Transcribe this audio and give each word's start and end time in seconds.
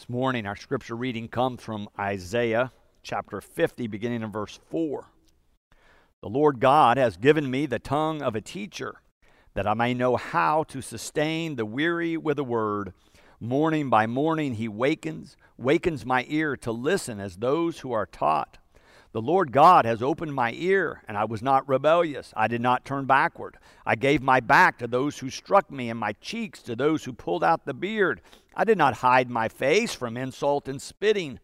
This 0.00 0.08
morning, 0.08 0.46
our 0.46 0.56
scripture 0.56 0.96
reading 0.96 1.28
comes 1.28 1.60
from 1.60 1.86
Isaiah 1.98 2.72
chapter 3.02 3.42
50, 3.42 3.86
beginning 3.86 4.22
in 4.22 4.32
verse 4.32 4.58
4. 4.70 5.04
The 6.22 6.28
Lord 6.30 6.58
God 6.58 6.96
has 6.96 7.18
given 7.18 7.50
me 7.50 7.66
the 7.66 7.78
tongue 7.78 8.22
of 8.22 8.34
a 8.34 8.40
teacher, 8.40 9.02
that 9.52 9.66
I 9.66 9.74
may 9.74 9.92
know 9.92 10.16
how 10.16 10.62
to 10.68 10.80
sustain 10.80 11.56
the 11.56 11.66
weary 11.66 12.16
with 12.16 12.38
a 12.38 12.44
word. 12.44 12.94
Morning 13.40 13.90
by 13.90 14.06
morning 14.06 14.54
he 14.54 14.68
wakens, 14.68 15.36
wakens 15.58 16.06
my 16.06 16.24
ear 16.28 16.56
to 16.56 16.72
listen 16.72 17.20
as 17.20 17.36
those 17.36 17.80
who 17.80 17.92
are 17.92 18.06
taught. 18.06 18.56
The 19.12 19.20
Lord 19.20 19.52
God 19.52 19.84
has 19.84 20.00
opened 20.00 20.34
my 20.34 20.52
ear, 20.52 21.02
and 21.08 21.18
I 21.18 21.26
was 21.26 21.42
not 21.42 21.68
rebellious. 21.68 22.32
I 22.34 22.48
did 22.48 22.62
not 22.62 22.86
turn 22.86 23.04
backward. 23.04 23.58
I 23.84 23.96
gave 23.96 24.22
my 24.22 24.40
back 24.40 24.78
to 24.78 24.86
those 24.86 25.18
who 25.18 25.28
struck 25.28 25.70
me, 25.70 25.90
and 25.90 26.00
my 26.00 26.12
cheeks 26.22 26.62
to 26.62 26.74
those 26.74 27.04
who 27.04 27.12
pulled 27.12 27.44
out 27.44 27.66
the 27.66 27.74
beard. 27.74 28.22
I 28.54 28.64
did 28.64 28.78
not 28.78 28.98
hide 28.98 29.30
my 29.30 29.48
face 29.48 29.94
from 29.94 30.16
insult 30.16 30.68
and 30.68 30.80
spitting. 30.80 31.40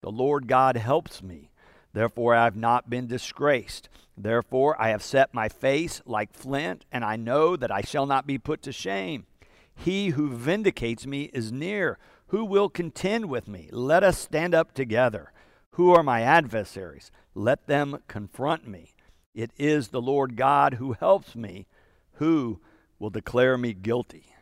The 0.00 0.10
Lord 0.10 0.46
God 0.48 0.76
helps 0.76 1.22
me. 1.22 1.50
Therefore, 1.92 2.34
I 2.34 2.44
have 2.44 2.56
not 2.56 2.90
been 2.90 3.06
disgraced. 3.06 3.88
Therefore, 4.16 4.80
I 4.80 4.88
have 4.88 5.02
set 5.02 5.34
my 5.34 5.48
face 5.48 6.02
like 6.06 6.32
flint, 6.32 6.84
and 6.90 7.04
I 7.04 7.16
know 7.16 7.56
that 7.56 7.70
I 7.70 7.82
shall 7.82 8.06
not 8.06 8.26
be 8.26 8.38
put 8.38 8.62
to 8.62 8.72
shame. 8.72 9.26
He 9.74 10.08
who 10.10 10.30
vindicates 10.30 11.06
me 11.06 11.24
is 11.32 11.52
near. 11.52 11.98
Who 12.28 12.44
will 12.44 12.68
contend 12.68 13.26
with 13.26 13.46
me? 13.46 13.68
Let 13.70 14.02
us 14.02 14.18
stand 14.18 14.54
up 14.54 14.72
together. 14.72 15.32
Who 15.72 15.92
are 15.94 16.02
my 16.02 16.22
adversaries? 16.22 17.10
Let 17.34 17.66
them 17.66 17.98
confront 18.08 18.66
me. 18.66 18.94
It 19.34 19.50
is 19.58 19.88
the 19.88 20.00
Lord 20.00 20.36
God 20.36 20.74
who 20.74 20.94
helps 20.94 21.36
me. 21.36 21.66
Who 22.14 22.60
will 22.98 23.10
declare 23.10 23.58
me 23.58 23.74
guilty? 23.74 24.34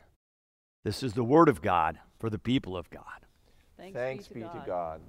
This 0.85 1.03
is 1.03 1.15
the 1.15 1.25
word 1.25 1.49
of 1.49 1.63
God 1.63 1.99
for 2.25 2.31
the 2.31 2.39
people 2.39 2.75
of 2.75 2.89
God. 2.89 3.03
Thanks, 3.77 3.95
Thanks 3.95 4.29
be, 4.29 4.41
to, 4.41 4.47
be 4.47 4.53
God. 4.55 4.65
to 4.65 4.67
God. 4.67 5.01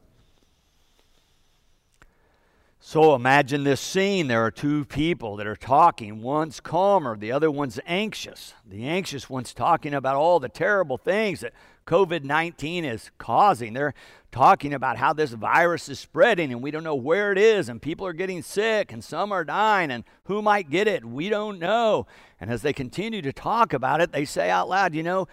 So 2.81 3.15
imagine 3.15 3.63
this 3.63 3.79
scene. 3.79 4.27
There 4.27 4.43
are 4.43 4.51
two 4.51 4.83
people 4.83 5.37
that 5.37 5.47
are 5.47 5.55
talking. 5.55 6.21
One's 6.21 6.59
calmer, 6.59 7.15
the 7.15 7.31
other 7.31 7.49
one's 7.49 7.79
anxious. 7.85 8.53
The 8.69 8.85
anxious 8.85 9.29
one's 9.29 9.53
talking 9.53 9.93
about 9.93 10.17
all 10.17 10.41
the 10.41 10.49
terrible 10.49 10.97
things 10.97 11.39
that 11.39 11.53
COVID 11.87 12.25
19 12.25 12.83
is 12.83 13.11
causing. 13.17 13.71
They're 13.71 13.93
talking 14.29 14.73
about 14.73 14.97
how 14.97 15.13
this 15.13 15.31
virus 15.31 15.87
is 15.87 15.97
spreading 15.97 16.51
and 16.51 16.61
we 16.61 16.69
don't 16.69 16.83
know 16.83 16.95
where 16.95 17.31
it 17.31 17.37
is, 17.37 17.69
and 17.69 17.81
people 17.81 18.05
are 18.05 18.11
getting 18.11 18.41
sick 18.41 18.91
and 18.91 19.01
some 19.01 19.31
are 19.31 19.45
dying, 19.45 19.89
and 19.89 20.03
who 20.25 20.41
might 20.41 20.69
get 20.69 20.89
it? 20.89 21.05
We 21.05 21.29
don't 21.29 21.59
know. 21.59 22.07
And 22.41 22.51
as 22.51 22.61
they 22.61 22.73
continue 22.73 23.21
to 23.21 23.31
talk 23.31 23.71
about 23.71 24.01
it, 24.01 24.11
they 24.11 24.25
say 24.25 24.49
out 24.49 24.67
loud, 24.67 24.93
You 24.93 25.03
know, 25.03 25.29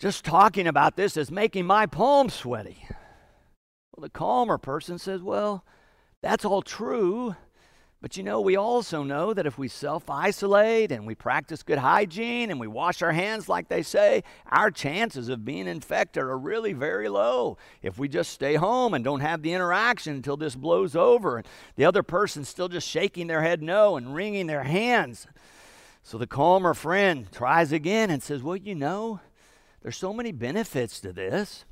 just 0.00 0.24
talking 0.24 0.66
about 0.66 0.96
this 0.96 1.16
is 1.18 1.30
making 1.30 1.66
my 1.66 1.84
palms 1.84 2.32
sweaty. 2.32 2.86
Well, 3.94 4.02
the 4.02 4.08
calmer 4.08 4.56
person 4.56 4.98
says, 4.98 5.22
Well, 5.22 5.62
that's 6.22 6.44
all 6.44 6.62
true. 6.62 7.36
But 8.00 8.16
you 8.16 8.22
know, 8.22 8.40
we 8.40 8.56
also 8.56 9.02
know 9.02 9.34
that 9.34 9.44
if 9.44 9.58
we 9.58 9.68
self 9.68 10.08
isolate 10.08 10.90
and 10.90 11.06
we 11.06 11.14
practice 11.14 11.62
good 11.62 11.76
hygiene 11.76 12.50
and 12.50 12.58
we 12.58 12.66
wash 12.66 13.02
our 13.02 13.12
hands 13.12 13.46
like 13.46 13.68
they 13.68 13.82
say, 13.82 14.24
our 14.50 14.70
chances 14.70 15.28
of 15.28 15.44
being 15.44 15.66
infected 15.66 16.22
are 16.22 16.38
really 16.38 16.72
very 16.72 17.10
low. 17.10 17.58
If 17.82 17.98
we 17.98 18.08
just 18.08 18.32
stay 18.32 18.54
home 18.54 18.94
and 18.94 19.04
don't 19.04 19.20
have 19.20 19.42
the 19.42 19.52
interaction 19.52 20.16
until 20.16 20.38
this 20.38 20.56
blows 20.56 20.96
over 20.96 21.36
and 21.36 21.46
the 21.76 21.84
other 21.84 22.02
person's 22.02 22.48
still 22.48 22.68
just 22.68 22.88
shaking 22.88 23.26
their 23.26 23.42
head 23.42 23.62
no 23.62 23.98
and 23.98 24.14
wringing 24.14 24.46
their 24.46 24.64
hands. 24.64 25.26
So 26.02 26.16
the 26.16 26.26
calmer 26.26 26.72
friend 26.72 27.30
tries 27.30 27.70
again 27.70 28.08
and 28.08 28.22
says, 28.22 28.42
Well, 28.42 28.56
you 28.56 28.74
know, 28.74 29.20
there's 29.82 29.96
so 29.96 30.12
many 30.12 30.32
benefits 30.32 31.00
to 31.00 31.12
this 31.12 31.64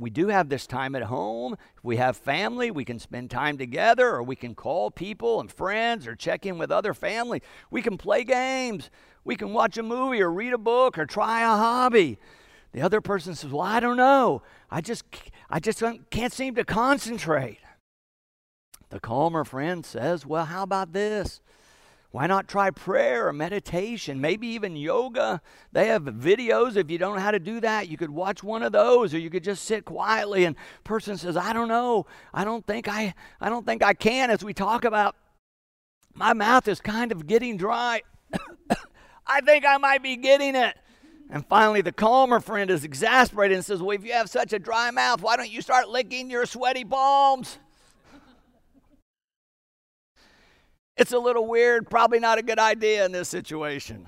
we 0.00 0.08
do 0.08 0.28
have 0.28 0.48
this 0.48 0.66
time 0.66 0.94
at 0.94 1.02
home. 1.02 1.56
If 1.76 1.84
we 1.84 1.98
have 1.98 2.16
family, 2.16 2.70
we 2.70 2.86
can 2.86 2.98
spend 2.98 3.30
time 3.30 3.58
together, 3.58 4.08
or 4.08 4.22
we 4.22 4.34
can 4.34 4.54
call 4.54 4.90
people 4.90 5.40
and 5.40 5.52
friends, 5.52 6.06
or 6.06 6.16
check 6.16 6.46
in 6.46 6.56
with 6.56 6.72
other 6.72 6.94
family. 6.94 7.42
We 7.70 7.82
can 7.82 7.98
play 7.98 8.24
games. 8.24 8.90
We 9.24 9.36
can 9.36 9.52
watch 9.52 9.76
a 9.76 9.82
movie, 9.82 10.22
or 10.22 10.32
read 10.32 10.54
a 10.54 10.58
book, 10.58 10.96
or 10.96 11.04
try 11.04 11.42
a 11.42 11.48
hobby. 11.48 12.18
The 12.72 12.80
other 12.80 13.02
person 13.02 13.34
says, 13.34 13.50
"Well, 13.50 13.60
I 13.60 13.78
don't 13.78 13.98
know. 13.98 14.42
I 14.70 14.80
just, 14.80 15.04
I 15.50 15.60
just 15.60 15.82
can't 16.08 16.32
seem 16.32 16.54
to 16.54 16.64
concentrate." 16.64 17.58
The 18.88 19.00
calmer 19.00 19.44
friend 19.44 19.84
says, 19.84 20.24
"Well, 20.24 20.46
how 20.46 20.62
about 20.62 20.94
this? 20.94 21.42
Why 22.10 22.26
not 22.26 22.48
try 22.48 22.70
prayer 22.70 23.28
or 23.28 23.32
meditation, 23.32 24.20
maybe 24.20 24.48
even 24.48 24.74
yoga? 24.74 25.40
They 25.72 25.86
have 25.88 26.02
videos. 26.02 26.76
If 26.76 26.90
you 26.90 26.98
don't 26.98 27.14
know 27.14 27.22
how 27.22 27.30
to 27.30 27.38
do 27.38 27.60
that, 27.60 27.88
you 27.88 27.96
could 27.96 28.10
watch 28.10 28.42
one 28.42 28.64
of 28.64 28.72
those 28.72 29.14
or 29.14 29.18
you 29.18 29.30
could 29.30 29.44
just 29.44 29.64
sit 29.64 29.84
quietly 29.84 30.44
and 30.44 30.56
person 30.82 31.16
says, 31.16 31.36
"I 31.36 31.52
don't 31.52 31.68
know. 31.68 32.06
I 32.34 32.44
don't 32.44 32.66
think 32.66 32.88
I 32.88 33.14
I 33.40 33.48
don't 33.48 33.64
think 33.64 33.82
I 33.82 33.94
can." 33.94 34.30
As 34.30 34.42
we 34.42 34.52
talk 34.52 34.84
about 34.84 35.14
my 36.14 36.32
mouth 36.32 36.66
is 36.68 36.80
kind 36.80 37.12
of 37.12 37.26
getting 37.26 37.56
dry. 37.56 38.02
I 39.26 39.40
think 39.40 39.64
I 39.64 39.76
might 39.78 40.02
be 40.02 40.16
getting 40.16 40.56
it. 40.56 40.76
And 41.30 41.46
finally, 41.46 41.80
the 41.80 41.92
calmer 41.92 42.40
friend 42.40 42.70
is 42.70 42.82
exasperated 42.82 43.56
and 43.56 43.64
says, 43.64 43.80
Well, 43.80 43.96
if 43.96 44.04
you 44.04 44.12
have 44.12 44.28
such 44.28 44.52
a 44.52 44.58
dry 44.58 44.90
mouth, 44.90 45.22
why 45.22 45.36
don't 45.36 45.50
you 45.50 45.62
start 45.62 45.88
licking 45.88 46.28
your 46.28 46.44
sweaty 46.44 46.84
palms? 46.84 47.58
It's 51.00 51.12
a 51.12 51.18
little 51.18 51.46
weird, 51.46 51.88
probably 51.88 52.18
not 52.18 52.36
a 52.36 52.42
good 52.42 52.58
idea 52.58 53.06
in 53.06 53.12
this 53.12 53.30
situation. 53.30 54.06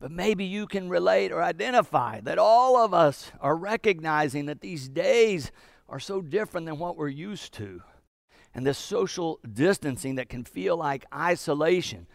But 0.00 0.10
maybe 0.10 0.44
you 0.44 0.66
can 0.66 0.88
relate 0.88 1.30
or 1.30 1.40
identify 1.40 2.20
that 2.22 2.38
all 2.38 2.76
of 2.76 2.92
us 2.92 3.30
are 3.40 3.54
recognizing 3.54 4.46
that 4.46 4.62
these 4.62 4.88
days 4.88 5.52
are 5.88 6.00
so 6.00 6.20
different 6.20 6.66
than 6.66 6.80
what 6.80 6.96
we're 6.96 7.06
used 7.06 7.54
to. 7.54 7.82
And 8.52 8.66
this 8.66 8.78
social 8.78 9.38
distancing 9.48 10.16
that 10.16 10.28
can 10.28 10.42
feel 10.42 10.76
like 10.76 11.06
isolation 11.14 12.08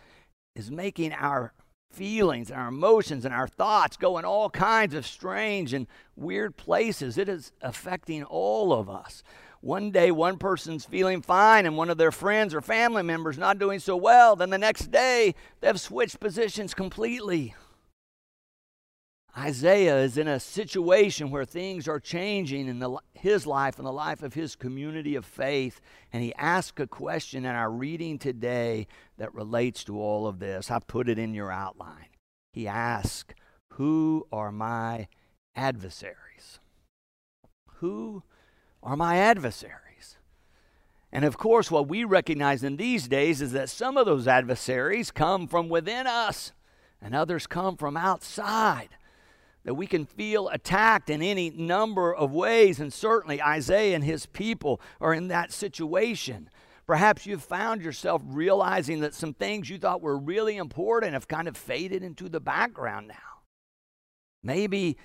is 0.54 0.70
making 0.70 1.14
our 1.14 1.54
feelings 1.90 2.52
and 2.52 2.60
our 2.60 2.68
emotions 2.68 3.24
and 3.24 3.34
our 3.34 3.48
thoughts 3.48 3.96
go 3.96 4.18
in 4.18 4.26
all 4.26 4.50
kinds 4.50 4.94
of 4.94 5.08
strange 5.08 5.74
and 5.74 5.88
weird 6.18 6.58
places. 6.58 7.18
It 7.18 7.30
is 7.30 7.54
affecting 7.62 8.26
all 8.26 8.74
of 8.74 8.90
us. 8.90 9.24
One 9.62 9.92
day, 9.92 10.10
one 10.12 10.38
person's 10.38 10.86
feeling 10.86 11.22
fine 11.22 11.66
and 11.66 11.76
one 11.76 11.90
of 11.90 11.98
their 11.98 12.12
friends 12.12 12.54
or 12.54 12.62
family 12.62 13.04
members 13.04 13.38
not 13.38 13.60
doing 13.60 13.80
so 13.80 13.98
well. 13.98 14.36
Then 14.36 14.50
the 14.52 14.58
next 14.58 14.90
day, 14.90 15.36
they've 15.60 15.80
switched 15.80 16.20
positions 16.20 16.74
completely. 16.74 17.56
Isaiah 19.38 20.00
is 20.00 20.18
in 20.18 20.28
a 20.28 20.40
situation 20.40 21.30
where 21.30 21.46
things 21.46 21.88
are 21.88 22.00
changing 22.00 22.68
in 22.68 22.80
the, 22.80 22.98
his 23.14 23.46
life 23.46 23.78
and 23.78 23.86
the 23.86 23.92
life 23.92 24.24
of 24.24 24.34
his 24.34 24.56
community 24.56 25.16
of 25.16 25.26
faith. 25.26 25.82
And 26.12 26.24
he 26.24 26.34
asks 26.36 26.82
a 26.82 26.88
question 26.88 27.46
in 27.46 27.54
our 27.54 27.70
reading 27.70 28.18
today 28.18 28.88
that 29.18 29.34
relates 29.34 29.84
to 29.86 30.00
all 30.00 30.26
of 30.26 30.40
this. 30.40 30.72
I 30.72 30.80
put 30.80 31.10
it 31.10 31.20
in 31.20 31.34
your 31.34 31.52
outline. 31.52 32.08
He 32.54 32.68
asks, 32.68 33.36
Who 33.74 34.26
are 34.32 34.52
my 34.52 35.08
adversaries? 35.56 36.60
Who 37.76 38.24
are 38.82 38.96
my 38.96 39.18
adversaries. 39.18 40.18
And 41.12 41.26
of 41.26 41.38
course, 41.38 41.72
what 41.72 41.88
we 41.88 42.04
recognize 42.04 42.64
in 42.64 42.78
these 42.78 43.08
days 43.08 43.42
is 43.42 43.52
that 43.54 43.70
some 43.70 43.98
of 43.98 44.06
those 44.06 44.28
adversaries 44.28 45.12
come 45.12 45.48
from 45.48 45.70
within 45.70 46.06
us 46.08 46.54
and 47.02 47.16
others 47.16 47.48
come 47.48 47.78
from 47.78 47.98
outside. 47.98 48.90
That 49.66 49.74
we 49.74 49.88
can 49.88 50.06
feel 50.06 50.48
attacked 50.50 51.10
in 51.10 51.22
any 51.22 51.50
number 51.50 52.16
of 52.16 52.32
ways, 52.32 52.80
and 52.80 52.94
certainly 52.94 53.42
Isaiah 53.42 53.96
and 53.96 54.04
his 54.04 54.26
people 54.26 54.80
are 55.02 55.14
in 55.14 55.28
that 55.28 55.52
situation. 55.52 56.50
Perhaps 56.88 57.26
you've 57.26 57.44
found 57.44 57.82
yourself 57.82 58.22
realizing 58.26 59.02
that 59.02 59.14
some 59.14 59.34
things 59.34 59.70
you 59.70 59.78
thought 59.78 60.02
were 60.02 60.18
really 60.18 60.58
important 60.58 61.14
have 61.14 61.28
kind 61.28 61.48
of 61.48 61.58
faded 61.58 62.04
into 62.04 62.30
the 62.30 62.40
background 62.40 63.08
now. 63.08 63.16
Maybe 64.42 64.98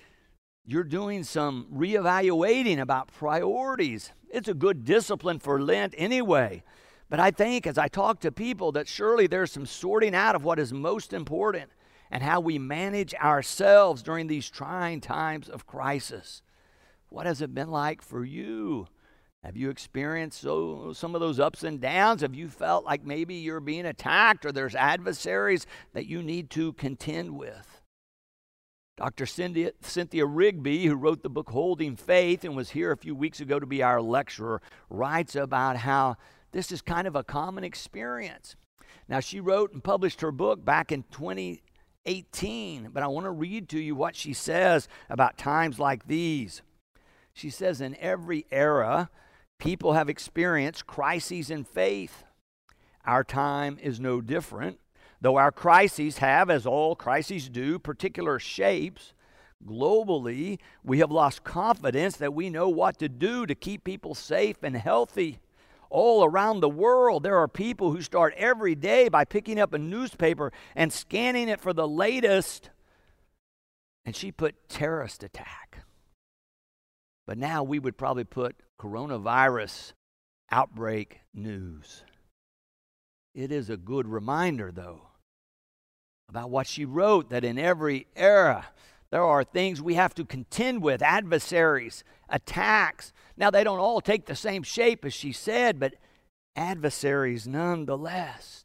you're 0.67 0.85
doing 0.85 1.25
some 1.25 1.67
reevaluating 1.73 2.81
about 2.81 3.09
priorities. 3.09 4.13
It's 4.31 4.49
a 4.49 4.55
good 4.55 4.85
discipline 4.85 5.39
for 5.39 5.61
Lent 5.61 5.95
anyway. 5.97 6.63
But 7.11 7.21
I 7.21 7.31
think 7.31 7.67
as 7.67 7.77
I 7.77 7.89
talk 7.89 8.21
to 8.21 8.33
people 8.33 8.73
that 8.73 8.89
surely 8.89 9.27
there's 9.27 9.53
some 9.53 9.67
sorting 9.67 10.15
out 10.15 10.35
of 10.35 10.43
what 10.43 10.59
is 10.59 10.73
most 10.73 11.13
important 11.13 11.71
and 12.11 12.23
how 12.23 12.41
we 12.41 12.59
manage 12.59 13.15
ourselves 13.15 14.03
during 14.03 14.27
these 14.27 14.49
trying 14.49 15.01
times 15.01 15.49
of 15.49 15.67
crisis. 15.67 16.43
What 17.11 17.27
has 17.27 17.43
it 17.43 17.55
been 17.55 17.71
like 17.71 18.03
for 18.03 18.25
you? 18.25 18.89
Have 19.45 19.59
you 19.59 19.69
experienced 19.69 20.41
so, 20.41 20.95
some 20.95 21.15
of 21.15 21.21
those 21.21 21.39
ups 21.39 21.63
and 21.63 21.79
downs? 21.79 22.23
Have 22.23 22.35
you 22.35 22.49
felt 22.49 22.87
like 22.87 23.05
maybe 23.05 23.35
you're 23.35 23.61
being 23.61 23.85
attacked 23.85 24.47
or 24.47 24.53
there's 24.53 24.75
adversaries 24.75 25.67
that 25.93 26.07
you 26.07 26.23
need 26.23 26.49
to 26.51 26.73
contend 26.73 27.37
with? 27.37 27.74
Dr. 28.97 29.27
Cynthia, 29.27 29.73
Cynthia, 29.81 30.25
Rigby, 30.25 30.87
who 30.87 30.95
wrote 30.95 31.23
the 31.23 31.29
book 31.29 31.51
Holding 31.51 31.97
Faith 31.97 32.45
and 32.45 32.55
was 32.55 32.71
here 32.71 32.93
a 32.93 32.97
few 32.97 33.15
weeks 33.15 33.41
ago 33.41 33.59
to 33.59 33.67
be 33.67 33.83
our 33.83 34.01
lecturer, 34.01 34.63
writes 34.89 35.35
about 35.35 35.79
how 35.79 36.17
this 36.53 36.71
is 36.71 36.81
kind 36.81 37.09
of 37.09 37.17
a 37.17 37.25
common 37.25 37.65
experience. 37.65 38.55
Now, 39.09 39.19
she 39.19 39.41
wrote 39.41 39.73
and 39.73 39.83
published 39.83 40.21
her 40.21 40.31
book 40.31 40.65
back 40.65 40.93
in 40.93 41.03
2018, 41.11 42.91
but 42.93 43.03
I 43.03 43.09
want 43.09 43.25
to 43.25 43.33
read 43.33 43.69
to 43.71 43.81
you 43.81 43.97
what 43.97 44.15
she 44.15 44.33
says 44.33 44.87
about 45.11 45.37
times 45.37 45.81
like 45.81 46.07
these. 46.07 46.63
She 47.33 47.51
says, 47.51 47.81
In 47.81 47.97
every 47.97 48.47
era, 48.53 49.11
people 49.59 49.95
have 49.95 50.09
experienced 50.09 50.87
crises 50.87 51.51
in 51.51 51.65
faith. 51.65 52.23
Our 53.05 53.25
time 53.25 53.77
is 53.83 53.99
no 53.99 54.21
different. 54.21 54.79
Though 55.25 55.39
our 55.39 55.53
crises 55.53 56.19
have, 56.19 56.51
as 56.51 56.67
all 56.67 56.95
crises 56.95 57.49
do, 57.49 57.79
particular 57.79 58.39
shapes, 58.39 59.15
globally, 59.67 60.59
we 60.83 60.99
have 60.99 61.11
lost 61.11 61.45
confidence 61.45 62.19
that 62.19 62.35
we 62.35 62.51
know 62.51 62.69
what 62.69 62.99
to 62.99 63.09
do 63.09 63.47
to 63.47 63.55
keep 63.55 63.85
people 63.85 64.15
safe 64.15 64.59
and 64.63 64.77
healthy. 64.77 65.39
All 65.89 66.27
around 66.27 66.61
the 66.61 66.69
world, 66.69 67.23
there 67.23 67.39
are 67.39 67.49
people 67.49 67.91
who 67.91 68.03
start 68.03 68.35
every 68.37 68.75
day 68.75 69.09
by 69.09 69.25
picking 69.25 69.59
up 69.59 69.73
a 69.73 69.79
newspaper 69.79 70.53
and 70.77 70.93
scanning 70.93 71.49
it 71.49 71.59
for 71.59 71.73
the 71.73 71.89
latest. 71.89 72.69
And 74.05 74.15
she 74.15 74.31
put 74.31 74.69
terrorist 74.69 75.25
attack. 75.25 75.85
But 77.27 77.39
now 77.39 77.63
we 77.63 77.79
would 77.79 77.97
probably 77.97 78.25
put 78.25 78.57
coronavirus 78.79 79.95
outbreak 80.51 81.21
news. 81.33 82.05
It 83.35 83.51
is 83.51 83.71
a 83.71 83.79
good 83.79 84.07
reminder, 84.07 84.71
though, 84.71 85.09
about 86.29 86.51
what 86.51 86.67
she 86.67 86.85
wrote 86.85 87.31
that 87.31 87.45
in 87.45 87.59
every 87.59 88.07
era 88.17 88.67
there 89.15 89.23
are 89.23 89.45
things 89.45 89.81
we 89.81 89.95
have 89.95 90.13
to 90.17 90.25
contend 90.25 90.83
with 90.83 91.01
adversaries, 91.01 92.03
attacks. 92.29 93.13
Now, 93.37 93.49
they 93.49 93.63
don't 93.63 93.79
all 93.79 94.01
take 94.01 94.27
the 94.27 94.35
same 94.35 94.65
shape 94.65 95.05
as 95.05 95.15
she 95.15 95.31
said, 95.31 95.79
but 95.79 95.95
adversaries 96.57 97.47
nonetheless. 97.47 98.65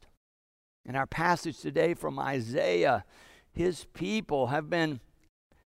In 0.84 0.96
our 0.96 1.06
passage 1.06 1.60
today 1.60 1.94
from 1.94 2.18
Isaiah, 2.18 3.04
his 3.52 3.84
people 3.94 4.48
have 4.48 4.68
been 4.68 4.98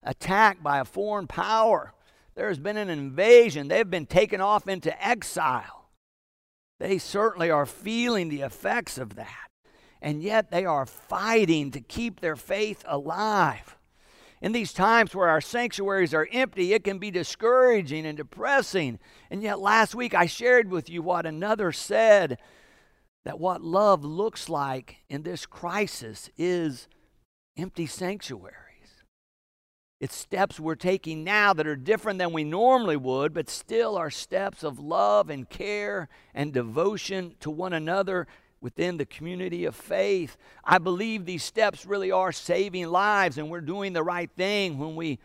attacked 0.03 0.63
by 0.63 0.79
a 0.79 0.87
foreign 0.87 1.27
power. 1.27 1.93
There 2.35 2.49
has 2.49 2.59
been 2.59 2.79
an 2.79 2.89
invasion. 2.89 3.69
They've 3.69 3.91
been 3.91 4.07
taken 4.07 4.41
off 4.41 4.67
into 4.67 5.07
exile. 5.07 5.91
They 6.79 6.97
certainly 6.97 7.51
are 7.51 7.67
feeling 7.67 8.31
the 8.31 8.41
effects 8.41 8.97
of 8.97 9.17
that. 9.17 9.50
And 10.03 10.23
yet 10.23 10.51
they 10.51 10.65
are 10.65 10.87
fighting 10.87 11.71
to 11.73 11.81
keep 11.81 12.21
their 12.21 12.37
faith 12.37 12.85
alive. 12.87 13.77
In 14.41 14.53
these 14.53 14.73
times 14.73 15.15
where 15.15 15.29
our 15.29 15.43
sanctuaries 15.43 16.15
are 16.15 16.29
empty, 16.33 16.73
it 16.73 16.85
can 16.85 16.99
be 16.99 17.11
discouraging 17.11 18.07
and 18.07 18.17
depressing. 18.17 18.99
And 19.31 19.43
yet, 19.43 19.61
last 19.61 19.95
week 19.95 20.15
I 20.15 20.27
shared 20.27 20.71
with 20.71 20.89
you 20.89 21.03
what 21.03 21.27
another 21.27 21.73
said 21.73 22.39
that 23.27 23.39
what 23.39 23.63
love 23.63 24.03
looks 24.03 24.49
like 24.49 24.97
in 25.11 25.23
this 25.23 25.45
crisis 25.45 26.31
is 26.39 26.89
empty 27.59 27.87
sanctuaries. 27.87 28.57
It's 30.01 30.17
steps 30.17 30.59
we're 30.59 30.77
taking 30.77 31.23
now 31.23 31.53
that 31.53 31.67
are 31.67 31.77
different 31.77 32.19
than 32.19 32.33
we 32.33 32.43
normally 32.43 32.97
would, 32.97 33.35
but 33.35 33.51
still 33.51 33.99
are 33.99 34.09
steps 34.09 34.63
of 34.63 34.79
love 34.79 35.29
and 35.29 35.51
care 35.51 36.09
and 36.33 36.55
devotion 36.55 37.35
to 37.41 37.51
one 37.51 37.75
another 37.75 38.27
within 38.61 38.97
the 38.97 39.07
community 39.07 39.65
of 39.65 39.75
faith. 39.75 40.37
I 40.65 40.79
believe 40.79 41.25
these 41.25 41.45
steps 41.45 41.87
really 41.87 42.11
are 42.11 42.33
saving 42.33 42.89
lives, 42.89 43.39
and 43.39 43.51
we're 43.51 43.61
doing 43.61 43.93
the 43.93 44.03
right 44.03 44.31
thing 44.37 44.79
when 44.79 44.97
we 44.97 45.19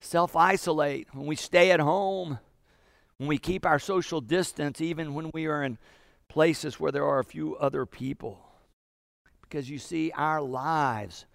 self 0.00 0.36
isolate, 0.36 1.08
when 1.12 1.26
we 1.26 1.36
stay 1.36 1.70
at 1.70 1.80
home, 1.80 2.38
when 3.18 3.28
we 3.28 3.38
keep 3.38 3.66
our 3.66 3.78
social 3.78 4.20
distance, 4.20 4.80
even 4.80 5.14
when 5.14 5.30
we 5.34 5.46
are 5.46 5.62
in 5.62 5.78
places 6.28 6.78
where 6.78 6.92
there 6.92 7.06
are 7.06 7.18
a 7.18 7.24
few 7.24 7.56
other 7.56 7.84
people. 7.86 8.38
Because 9.42 9.68
you 9.68 9.78
see, 9.78 10.12
our 10.14 10.40
lives 10.40 11.26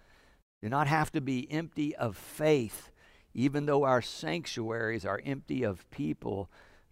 do 0.62 0.68
not 0.68 0.86
have 0.86 1.12
to 1.12 1.20
be 1.20 1.50
empty 1.50 1.94
of 1.96 2.16
faith, 2.16 2.90
even 3.34 3.66
though 3.66 3.84
our 3.84 4.00
sanctuaries 4.00 5.04
are 5.04 5.20
empty 5.24 5.62
of 5.62 5.88
people 5.90 6.48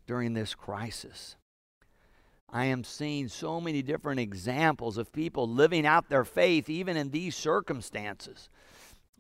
during 0.07 0.35
this 0.35 0.55
crisis. 0.55 1.37
I 2.53 2.67
am 2.67 2.85
seeing 2.85 3.29
so 3.29 3.63
many 3.63 3.81
different 3.81 4.21
examples 4.21 4.99
of 4.99 5.13
people 5.13 5.49
living 5.49 5.87
out 5.87 6.11
their 6.11 6.25
faith 6.25 6.69
even 6.69 6.99
in 6.99 7.11
these 7.11 7.35
circumstances. 7.35 8.51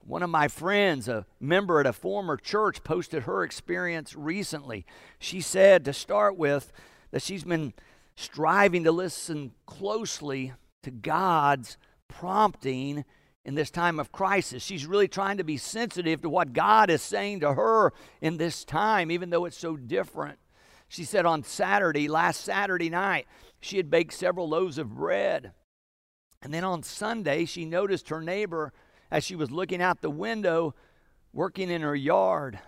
One 0.04 0.22
of 0.22 0.28
my 0.28 0.48
friends, 0.48 1.08
a 1.08 1.24
member 1.40 1.80
at 1.80 1.86
a 1.86 1.94
former 1.94 2.36
church, 2.36 2.84
posted 2.84 3.22
her 3.22 3.42
experience 3.42 4.14
recently. 4.14 4.84
She 5.18 5.40
said, 5.40 5.84
to 5.86 5.94
start 5.94 6.36
with, 6.36 6.72
that 7.10 7.22
she's 7.22 7.44
been 7.44 7.72
striving 8.16 8.84
to 8.84 8.92
listen 8.92 9.52
closely 9.64 10.52
to 10.82 10.90
God's 10.90 11.78
prompting 12.08 13.04
in 13.44 13.54
this 13.54 13.70
time 13.70 13.98
of 13.98 14.12
crisis. 14.12 14.62
She's 14.62 14.86
really 14.86 15.08
trying 15.08 15.38
to 15.38 15.44
be 15.44 15.56
sensitive 15.56 16.20
to 16.22 16.28
what 16.28 16.52
God 16.52 16.90
is 16.90 17.00
saying 17.00 17.40
to 17.40 17.54
her 17.54 17.92
in 18.20 18.36
this 18.36 18.64
time, 18.64 19.10
even 19.10 19.30
though 19.30 19.46
it's 19.46 19.56
so 19.56 19.76
different. 19.76 20.38
She 20.92 21.04
said 21.04 21.24
on 21.24 21.42
Saturday, 21.42 22.06
last 22.06 22.42
Saturday 22.42 22.90
night, 22.90 23.26
she 23.60 23.78
had 23.78 23.90
baked 23.90 24.12
several 24.12 24.46
loaves 24.46 24.76
of 24.76 24.94
bread. 24.94 25.52
And 26.42 26.52
then 26.52 26.64
on 26.64 26.82
Sunday, 26.82 27.46
she 27.46 27.64
noticed 27.64 28.10
her 28.10 28.20
neighbor 28.20 28.74
as 29.10 29.24
she 29.24 29.34
was 29.34 29.50
looking 29.50 29.80
out 29.80 30.02
the 30.02 30.10
window 30.10 30.74
working 31.32 31.70
in 31.70 31.80
her 31.80 31.96
yard. 31.96 32.58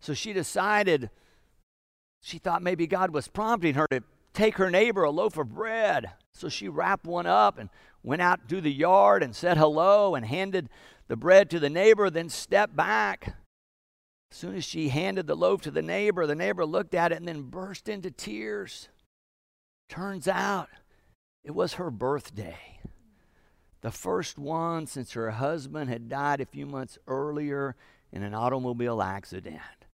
So 0.00 0.12
she 0.12 0.34
decided, 0.34 1.08
she 2.20 2.36
thought 2.36 2.62
maybe 2.62 2.86
God 2.86 3.14
was 3.14 3.26
prompting 3.26 3.72
her 3.72 3.86
to 3.90 4.02
take 4.34 4.58
her 4.58 4.70
neighbor 4.70 5.04
a 5.04 5.10
loaf 5.10 5.38
of 5.38 5.54
bread. 5.54 6.10
So 6.32 6.50
she 6.50 6.68
wrapped 6.68 7.06
one 7.06 7.26
up 7.26 7.56
and 7.58 7.70
went 8.02 8.20
out 8.20 8.50
to 8.50 8.60
the 8.60 8.70
yard 8.70 9.22
and 9.22 9.34
said 9.34 9.56
hello 9.56 10.14
and 10.14 10.26
handed 10.26 10.68
the 11.08 11.16
bread 11.16 11.48
to 11.48 11.58
the 11.58 11.70
neighbor, 11.70 12.10
then 12.10 12.28
stepped 12.28 12.76
back. 12.76 13.34
As 14.36 14.40
soon 14.40 14.56
as 14.56 14.66
she 14.66 14.90
handed 14.90 15.26
the 15.26 15.34
loaf 15.34 15.62
to 15.62 15.70
the 15.70 15.80
neighbor, 15.80 16.26
the 16.26 16.34
neighbor 16.34 16.66
looked 16.66 16.92
at 16.92 17.10
it 17.10 17.16
and 17.16 17.26
then 17.26 17.44
burst 17.44 17.88
into 17.88 18.10
tears. 18.10 18.90
Turns 19.88 20.28
out 20.28 20.68
it 21.42 21.54
was 21.54 21.72
her 21.74 21.90
birthday. 21.90 22.78
The 23.80 23.90
first 23.90 24.36
one 24.36 24.86
since 24.86 25.12
her 25.12 25.30
husband 25.30 25.88
had 25.88 26.10
died 26.10 26.42
a 26.42 26.44
few 26.44 26.66
months 26.66 26.98
earlier 27.06 27.76
in 28.12 28.22
an 28.22 28.34
automobile 28.34 29.00
accident. 29.00 29.86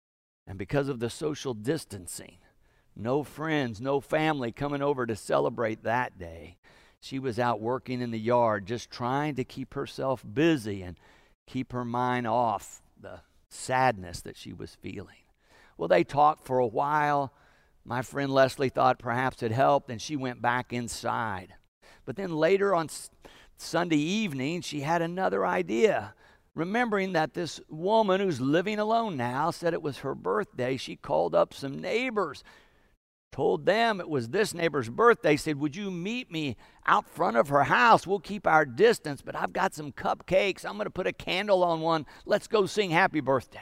And 0.47 0.57
because 0.57 0.89
of 0.89 0.99
the 0.99 1.11
social 1.11 1.53
distancing, 1.53 2.37
no 2.95 3.21
friends, 3.21 3.79
no 3.79 3.99
family 3.99 4.51
coming 4.51 4.81
over 4.81 5.05
to 5.05 5.15
celebrate 5.15 5.83
that 5.83 6.17
day 6.17 6.57
she 6.99 7.19
was 7.19 7.37
out 7.37 7.61
working 7.61 8.01
in 8.01 8.09
the 8.09 8.19
yard, 8.19 8.65
just 8.65 8.89
trying 8.89 9.35
to 9.35 9.43
keep 9.43 9.75
herself 9.75 10.25
busy 10.33 10.81
and 10.81 10.97
keep 11.45 11.73
her 11.73 11.85
mind 11.85 12.25
off 12.25 12.81
the 12.99 13.19
sadness 13.53 14.21
that 14.21 14.37
she 14.37 14.53
was 14.53 14.75
feeling. 14.75 15.23
Well, 15.77 15.87
they 15.87 16.03
talked 16.03 16.45
for 16.45 16.59
a 16.59 16.67
while. 16.67 17.33
My 17.85 18.01
friend 18.01 18.31
Leslie 18.31 18.69
thought 18.69 18.99
perhaps 18.99 19.41
it 19.41 19.51
helped, 19.51 19.89
and 19.89 20.01
she 20.01 20.15
went 20.15 20.41
back 20.41 20.73
inside. 20.73 21.55
But 22.05 22.15
then 22.15 22.35
later 22.35 22.75
on 22.75 22.89
Sunday 23.57 23.97
evening, 23.97 24.61
she 24.61 24.81
had 24.81 25.01
another 25.01 25.45
idea. 25.45 26.13
Remembering 26.53 27.13
that 27.13 27.33
this 27.33 27.61
woman 27.69 28.19
who's 28.19 28.41
living 28.41 28.77
alone 28.77 29.15
now 29.15 29.51
said 29.51 29.73
it 29.73 29.81
was 29.81 29.99
her 29.99 30.13
birthday, 30.13 30.77
she 30.77 30.95
called 30.95 31.33
up 31.33 31.53
some 31.53 31.79
neighbors 31.79 32.43
told 33.31 33.65
them 33.65 33.99
it 33.99 34.09
was 34.09 34.29
this 34.29 34.53
neighbor's 34.53 34.89
birthday, 34.89 35.35
said, 35.35 35.59
Would 35.59 35.75
you 35.75 35.89
meet 35.89 36.31
me 36.31 36.57
out 36.85 37.07
front 37.09 37.37
of 37.37 37.49
her 37.49 37.63
house? 37.63 38.05
We'll 38.05 38.19
keep 38.19 38.45
our 38.45 38.65
distance, 38.65 39.21
but 39.21 39.35
I've 39.35 39.53
got 39.53 39.73
some 39.73 39.91
cupcakes. 39.91 40.65
I'm 40.65 40.75
going 40.75 40.85
to 40.85 40.91
put 40.91 41.07
a 41.07 41.13
candle 41.13 41.63
on 41.63 41.81
one. 41.81 42.05
Let's 42.25 42.47
go 42.47 42.65
sing 42.65 42.91
happy 42.91 43.21
birthday. 43.21 43.59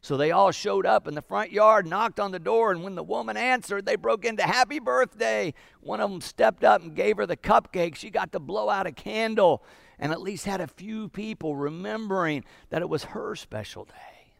So 0.00 0.16
they 0.16 0.30
all 0.30 0.52
showed 0.52 0.86
up 0.86 1.08
in 1.08 1.14
the 1.14 1.22
front 1.22 1.50
yard, 1.50 1.86
knocked 1.86 2.20
on 2.20 2.30
the 2.30 2.38
door, 2.38 2.70
and 2.70 2.82
when 2.82 2.94
the 2.94 3.02
woman 3.02 3.36
answered, 3.36 3.84
they 3.84 3.96
broke 3.96 4.24
into 4.24 4.42
happy 4.42 4.78
birthday. 4.78 5.52
One 5.80 6.00
of 6.00 6.10
them 6.10 6.20
stepped 6.20 6.64
up 6.64 6.82
and 6.82 6.94
gave 6.94 7.16
her 7.16 7.26
the 7.26 7.36
cupcake. 7.36 7.96
She 7.96 8.10
got 8.10 8.32
to 8.32 8.40
blow 8.40 8.68
out 8.68 8.86
a 8.86 8.92
candle 8.92 9.62
and 9.98 10.12
at 10.12 10.22
least 10.22 10.44
had 10.44 10.60
a 10.60 10.68
few 10.68 11.08
people 11.08 11.56
remembering 11.56 12.44
that 12.70 12.82
it 12.82 12.88
was 12.88 13.04
her 13.04 13.34
special 13.34 13.84
day. 13.84 14.32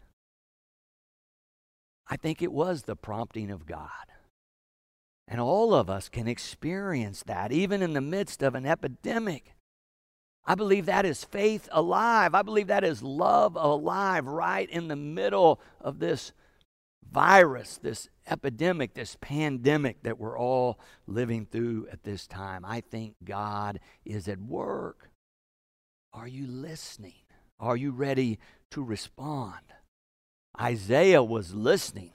I 2.08 2.16
think 2.16 2.40
it 2.40 2.52
was 2.52 2.84
the 2.84 2.96
prompting 2.96 3.50
of 3.50 3.66
God. 3.66 3.90
And 5.30 5.40
all 5.40 5.74
of 5.74 5.90
us 5.90 6.08
can 6.08 6.26
experience 6.26 7.22
that, 7.24 7.52
even 7.52 7.82
in 7.82 7.92
the 7.92 8.00
midst 8.00 8.42
of 8.42 8.54
an 8.54 8.64
epidemic. 8.64 9.54
I 10.46 10.54
believe 10.54 10.86
that 10.86 11.04
is 11.04 11.22
faith 11.22 11.68
alive. 11.70 12.34
I 12.34 12.40
believe 12.40 12.68
that 12.68 12.82
is 12.82 13.02
love 13.02 13.54
alive 13.54 14.26
right 14.26 14.68
in 14.70 14.88
the 14.88 14.96
middle 14.96 15.60
of 15.82 15.98
this 15.98 16.32
virus, 17.12 17.78
this 17.82 18.08
epidemic, 18.26 18.94
this 18.94 19.18
pandemic 19.20 20.02
that 20.02 20.18
we're 20.18 20.38
all 20.38 20.80
living 21.06 21.44
through 21.44 21.86
at 21.92 22.04
this 22.04 22.26
time. 22.26 22.64
I 22.64 22.80
think 22.80 23.16
God 23.22 23.80
is 24.06 24.28
at 24.28 24.40
work. 24.40 25.10
Are 26.14 26.28
you 26.28 26.46
listening? 26.46 27.24
Are 27.60 27.76
you 27.76 27.90
ready 27.90 28.38
to 28.70 28.82
respond? 28.82 29.60
Isaiah 30.58 31.22
was 31.22 31.54
listening. 31.54 32.12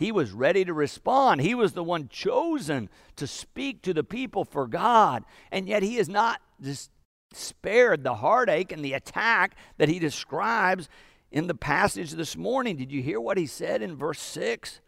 He 0.00 0.12
was 0.12 0.32
ready 0.32 0.64
to 0.64 0.72
respond. 0.72 1.42
He 1.42 1.54
was 1.54 1.74
the 1.74 1.84
one 1.84 2.08
chosen 2.08 2.88
to 3.16 3.26
speak 3.26 3.82
to 3.82 3.92
the 3.92 4.02
people 4.02 4.46
for 4.46 4.66
God. 4.66 5.24
And 5.52 5.68
yet 5.68 5.82
he 5.82 5.98
is 5.98 6.08
not 6.08 6.40
just 6.58 6.90
spared 7.34 8.02
the 8.02 8.14
heartache 8.14 8.72
and 8.72 8.82
the 8.82 8.94
attack 8.94 9.56
that 9.76 9.90
he 9.90 9.98
describes 9.98 10.88
in 11.30 11.48
the 11.48 11.54
passage 11.54 12.12
this 12.12 12.34
morning. 12.34 12.78
Did 12.78 12.90
you 12.90 13.02
hear 13.02 13.20
what 13.20 13.36
he 13.36 13.44
said 13.44 13.82
in 13.82 13.94
verse 13.94 14.22
6? 14.22 14.80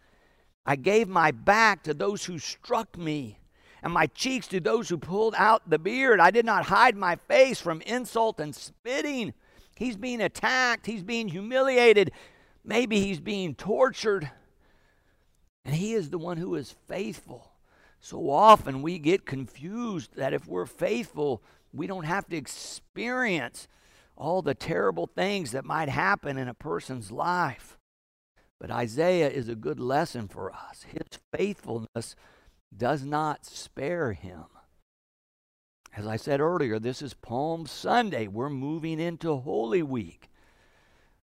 I 0.65 0.77
gave 0.77 1.09
my 1.09 1.31
back 1.31 1.83
to 1.83 1.93
those 1.93 2.25
who 2.25 2.39
struck 2.39 2.97
me, 2.97 3.39
and 3.83 3.93
my 3.93 4.07
cheeks 4.07 4.47
to 4.47 4.61
those 4.61 4.89
who 4.89 4.97
pulled 4.97 5.35
out 5.37 5.69
the 5.69 5.79
beard. 5.79 6.21
I 6.21 6.31
did 6.31 6.47
not 6.47 6.65
hide 6.65 6.97
my 6.97 7.17
face 7.17 7.61
from 7.61 7.83
insult 7.83 8.41
and 8.41 8.55
spitting. 8.55 9.35
He's 9.77 9.99
being 9.99 10.23
attacked, 10.23 10.87
he's 10.87 11.03
being 11.03 11.29
humiliated, 11.29 12.13
maybe 12.65 12.99
he's 12.99 13.21
being 13.21 13.55
tortured. 13.55 14.31
And 15.65 15.75
he 15.75 15.93
is 15.93 16.11
the 16.11 16.19
one 16.19 16.39
who 16.39 16.55
is 16.55 16.75
faithful. 16.89 17.53
So 18.01 18.31
often 18.31 18.83
we 18.83 18.99
get 18.99 19.27
confused 19.27 20.17
that 20.17 20.35
if 20.35 20.47
we're 20.47 20.67
faithful, 20.67 21.43
we 21.73 21.87
don't 21.87 22.05
have 22.05 22.27
to 22.29 22.37
experience 22.37 23.69
all 24.17 24.43
the 24.43 24.55
terrible 24.55 25.07
things 25.07 25.53
that 25.53 25.65
might 25.65 25.89
happen 25.89 26.37
in 26.37 26.49
a 26.49 26.55
person's 26.55 27.13
life. 27.13 27.79
But 28.61 28.71
Isaiah 28.71 29.31
is 29.31 29.49
a 29.49 29.55
good 29.55 29.81
lesson 29.81 30.29
for 30.29 30.53
us. 30.53 30.85
His 30.89 31.19
faithfulness 31.33 32.15
does 32.77 33.05
not 33.05 33.45
spare 33.45 34.13
him. 34.13 34.45
As 35.95 36.07
I 36.07 36.17
said 36.17 36.41
earlier, 36.41 36.79
this 36.79 37.03
is 37.03 37.15
Palm 37.15 37.67
Sunday. 37.67 38.27
We're 38.27 38.49
moving 38.49 38.99
into 38.99 39.37
Holy 39.37 39.83
Week. 39.83 40.31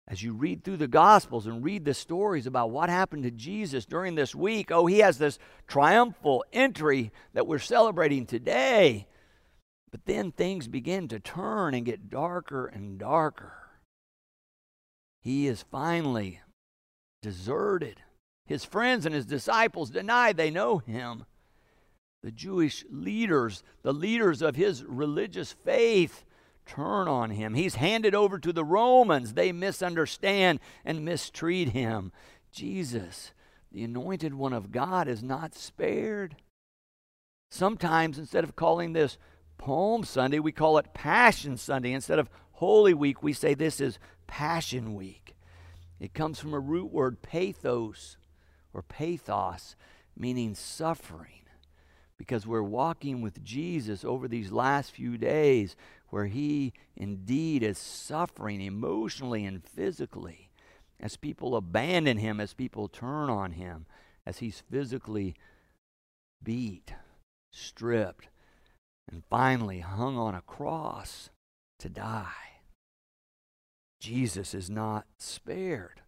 As 0.08 0.22
you 0.22 0.34
read 0.34 0.64
through 0.64 0.78
the 0.78 0.88
Gospels 0.88 1.48
and 1.48 1.64
read 1.64 1.86
the 1.86 1.94
stories 1.94 2.46
about 2.46 2.72
what 2.72 2.90
happened 2.90 3.24
to 3.24 3.32
Jesus 3.32 3.86
during 3.86 4.16
this 4.16 4.36
week, 4.36 4.70
oh, 4.70 4.86
he 4.86 5.00
has 5.00 5.18
this 5.18 5.40
triumphal 5.68 6.44
entry 6.52 7.12
that 7.34 7.48
we're 7.48 7.60
celebrating 7.60 8.26
today. 8.26 9.08
But 9.92 10.06
then 10.06 10.32
things 10.32 10.68
begin 10.68 11.08
to 11.10 11.20
turn 11.20 11.74
and 11.74 11.86
get 11.86 12.10
darker 12.10 12.66
and 12.66 13.00
darker. 13.00 13.54
He 15.22 15.48
is 15.48 15.64
finally 15.72 16.42
deserted. 17.22 18.02
His 18.46 18.66
friends 18.66 19.06
and 19.06 19.16
his 19.16 19.26
disciples 19.26 19.90
deny 19.90 20.34
they 20.34 20.52
know 20.52 20.80
him. 20.80 21.24
The 22.24 22.32
Jewish 22.32 22.84
leaders, 22.90 23.64
the 23.84 23.94
leaders 23.94 24.42
of 24.42 24.58
his 24.58 24.84
religious 24.84 25.54
faith, 25.54 26.26
turn 26.65 27.08
on 27.08 27.32
him. 27.32 27.53
He's 27.53 27.75
handed 27.75 28.15
over 28.15 28.39
to 28.39 28.53
the 28.53 28.63
Romans. 28.63 29.34
They 29.34 29.51
misunderstand 29.51 30.60
and 30.86 31.05
mistreat 31.05 31.70
him. 31.70 32.12
Jesus, 32.51 33.32
the 33.72 33.84
anointed 33.84 34.34
one 34.34 34.53
of 34.53 34.72
God, 34.72 35.08
is 35.08 35.24
not 35.24 35.55
spared. 35.55 36.36
Sometimes, 37.50 38.17
instead 38.17 38.43
of 38.43 38.55
calling 38.55 38.93
this 38.93 39.17
Palm 39.58 40.03
Sunday, 40.03 40.39
we 40.39 40.51
call 40.51 40.77
it 40.77 40.93
Passion 40.93 41.58
Sunday. 41.58 41.91
Instead 41.93 42.20
of 42.20 42.29
Holy 42.53 42.93
Week, 42.93 43.22
we 43.22 43.34
say 43.34 43.53
this 43.53 43.79
is 43.79 44.00
Passion 44.27 44.96
Week. 44.96 45.36
It 46.00 46.13
comes 46.13 46.39
from 46.39 46.53
a 46.53 46.60
root 46.60 46.91
word, 46.91 47.22
pathos 47.22 48.17
or 48.74 48.82
pathos, 48.82 49.75
meaning 50.17 50.55
suffering 50.55 51.43
because 52.17 52.48
we're 52.48 52.63
walking 52.63 53.22
with 53.22 53.43
Jesus 53.43 54.05
over 54.05 54.27
these 54.27 54.51
last 54.51 54.91
few 54.91 55.17
days 55.17 55.75
where 56.13 56.27
he 56.27 56.72
indeed 56.96 57.63
is 57.63 57.75
suffering 57.79 58.62
emotionally 58.62 59.43
and 59.46 59.63
physically 59.63 60.51
as 61.00 61.17
people 61.17 61.55
abandon 61.55 62.20
him, 62.20 62.39
as 62.39 62.53
people 62.53 62.88
turn 62.88 63.32
on 63.32 63.53
him, 63.53 63.88
as 64.24 64.38
he's 64.38 64.62
physically 64.70 65.34
beat, 66.43 66.93
stripped, 67.51 68.27
and 69.12 69.24
finally 69.27 69.79
hung 69.79 70.15
on 70.15 70.36
a 70.36 70.41
cross 70.41 71.32
to 71.79 71.89
die. 71.89 72.62
Jesus 74.00 74.53
is 74.53 74.70
not 74.70 75.08
spared. 75.17 76.01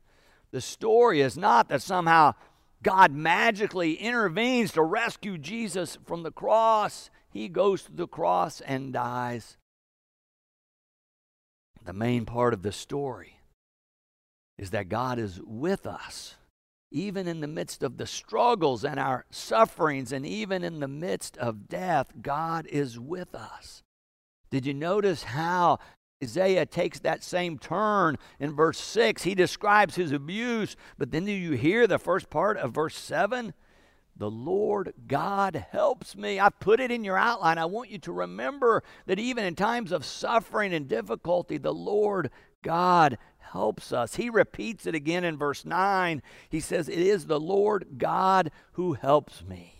The 0.51 0.61
story 0.61 1.21
is 1.21 1.35
not 1.35 1.67
that 1.69 1.81
somehow 1.81 2.35
God 2.83 3.11
magically 3.11 3.95
intervenes 3.95 4.71
to 4.73 4.83
rescue 4.83 5.39
Jesus 5.39 5.97
from 6.05 6.21
the 6.21 6.31
cross. 6.31 7.09
He 7.27 7.49
goes 7.49 7.81
to 7.81 7.91
the 7.91 8.07
cross 8.07 8.61
and 8.61 8.93
dies. 8.93 9.57
The 11.85 11.93
main 11.93 12.25
part 12.25 12.53
of 12.53 12.63
the 12.63 12.71
story 12.71 13.39
is 14.57 14.71
that 14.71 14.89
God 14.89 15.19
is 15.19 15.39
with 15.45 15.85
us, 15.85 16.35
even 16.91 17.27
in 17.27 17.41
the 17.41 17.47
midst 17.47 17.83
of 17.83 17.97
the 17.97 18.07
struggles 18.07 18.83
and 18.83 18.99
our 18.99 19.25
sufferings, 19.29 20.11
and 20.11 20.25
even 20.25 20.63
in 20.63 20.79
the 20.79 20.87
midst 20.87 21.37
of 21.37 21.67
death. 21.67 22.11
God 22.21 22.65
is 22.67 22.99
with 22.99 23.35
us. 23.35 23.83
Did 24.49 24.65
you 24.65 24.73
notice 24.73 25.23
how 25.23 25.79
Isaiah 26.23 26.65
takes 26.65 26.99
that 26.99 27.23
same 27.23 27.59
turn 27.59 28.17
in 28.39 28.55
verse 28.55 28.79
6. 28.79 29.23
He 29.23 29.35
describes 29.35 29.95
his 29.95 30.11
abuse, 30.11 30.75
but 30.97 31.11
then 31.11 31.25
do 31.25 31.31
you 31.31 31.51
hear 31.51 31.87
the 31.87 31.99
first 31.99 32.29
part 32.29 32.57
of 32.57 32.73
verse 32.73 32.97
7? 32.97 33.53
The 34.17 34.29
Lord 34.29 34.93
God 35.07 35.65
helps 35.71 36.15
me. 36.15 36.39
I've 36.39 36.59
put 36.59 36.79
it 36.79 36.91
in 36.91 37.03
your 37.03 37.17
outline. 37.17 37.57
I 37.57 37.65
want 37.65 37.89
you 37.89 37.97
to 37.99 38.11
remember 38.11 38.83
that 39.07 39.19
even 39.19 39.43
in 39.43 39.55
times 39.55 39.91
of 39.91 40.05
suffering 40.05 40.73
and 40.73 40.87
difficulty, 40.87 41.57
the 41.57 41.73
Lord 41.73 42.31
God 42.63 43.17
helps 43.39 43.91
us. 43.91 44.15
He 44.15 44.29
repeats 44.29 44.85
it 44.85 44.95
again 44.95 45.23
in 45.23 45.37
verse 45.37 45.65
9. 45.65 46.21
He 46.49 46.59
says, 46.59 46.87
It 46.87 46.99
is 46.99 47.25
the 47.25 47.39
Lord 47.39 47.97
God 47.97 48.51
who 48.73 48.93
helps 48.93 49.43
me. 49.43 49.73